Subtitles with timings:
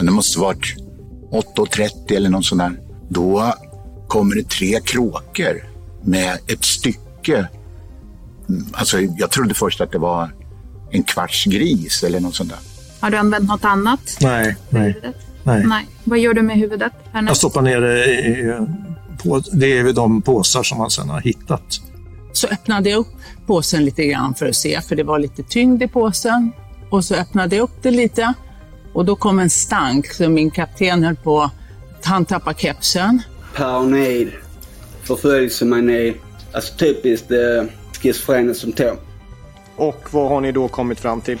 [0.00, 0.76] det måste varit
[1.56, 2.72] 8.30 eller något sånt där.
[3.08, 3.54] Då
[4.08, 5.64] kommer det tre kråkor
[6.02, 7.48] med ett stycke.
[8.72, 10.30] Alltså, jag trodde först att det var
[10.90, 12.58] en kvarts gris eller något sånt där.
[13.00, 14.18] Har du använt något annat?
[14.20, 15.00] Nej, nej.
[15.42, 15.64] nej.
[15.66, 15.86] nej.
[16.04, 16.92] Vad gör du med huvudet?
[17.12, 17.30] Härnäst?
[17.30, 18.58] Jag stoppar ner det i,
[19.22, 21.80] på, det är de påsar som man sedan har hittat.
[22.32, 23.16] Så öppnade jag upp
[23.46, 26.52] påsen lite grann för att se, för det var lite tyngd i påsen.
[26.90, 28.34] Och så öppnade jag upp det lite
[28.94, 31.50] och då kom en stank så min kapten höll på,
[32.04, 33.22] han tappade kepsen.
[33.54, 34.32] Paranoid,
[35.02, 36.14] förföljelsemani,
[36.52, 37.64] alltså typiskt eh,
[38.02, 38.96] schizofrena symptom.
[39.76, 41.38] Och vad har ni då kommit fram till?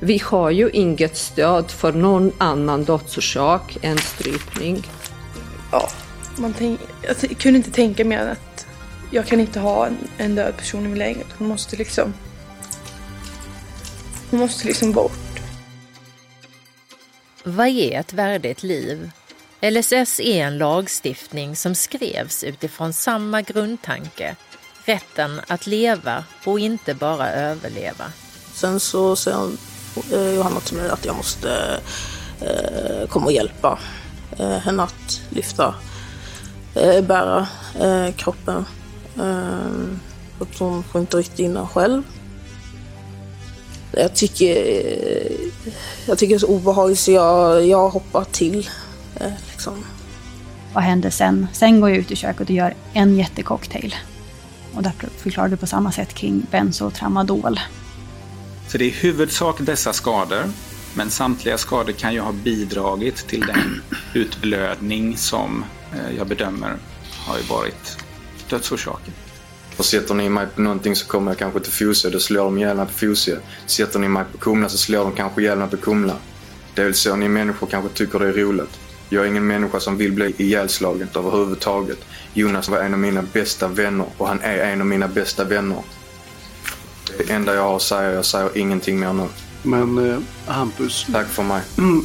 [0.00, 4.86] Vi har ju inget stöd för någon annan dödsorsak än strypning.
[5.72, 5.88] Ja,
[6.38, 8.66] man tänk, jag kunde inte tänka mer än att
[9.10, 11.28] jag kan inte ha en, en död person i min lägenhet.
[11.38, 12.14] Hon måste liksom...
[14.30, 15.23] Hon måste liksom bort.
[17.46, 19.10] Vad är ett värdigt liv?
[19.60, 24.36] LSS är en lagstiftning som skrevs utifrån samma grundtanke.
[24.84, 28.04] Rätten att leva och inte bara överleva.
[28.54, 29.50] Sen så säger
[30.12, 31.80] eh, Johanna till mig att jag måste
[32.40, 33.78] eh, komma och hjälpa
[34.38, 35.74] eh, henne att lyfta,
[36.74, 37.48] eh, bära
[37.80, 38.64] eh, kroppen.
[39.18, 42.02] Eh, att hon får inte riktigt in den själv.
[43.96, 44.56] Jag tycker,
[46.06, 48.70] jag tycker det är så obehagligt så jag, jag hoppar till.
[49.16, 49.84] Eh, liksom.
[50.74, 51.46] Vad händer sen?
[51.52, 53.94] Sen går jag ut i köket och gör en jättecocktail.
[54.74, 57.60] Och där förklarar du på samma sätt kring benzo och tramadol.
[58.68, 60.44] Så det är i huvudsak dessa skador,
[60.94, 63.82] men samtliga skador kan ju ha bidragit till den
[64.14, 66.76] utblödning som eh, jag bedömer
[67.26, 67.98] har ju varit
[68.50, 69.14] dödsorsaken.
[69.76, 72.58] Och sätter ni mig på någonting så kommer jag kanske till Fosie, då slår de
[72.58, 73.38] ihjäl mig på Fosie.
[73.66, 76.16] Sätter ni mig på Kumla så slår de kanske ihjäl mig på Kumla.
[76.74, 78.80] Det är väl så ni människor kanske tycker det är roligt.
[79.08, 81.98] Jag är ingen människa som vill bli ihjälslagen överhuvudtaget.
[82.34, 85.82] Jonas var en av mina bästa vänner och han är en av mina bästa vänner.
[87.18, 89.26] Det enda jag har att säga, jag säger ingenting mer nu.
[89.62, 91.06] Men eh, Hampus.
[91.12, 91.62] Tack för mig.
[91.78, 92.04] Mm.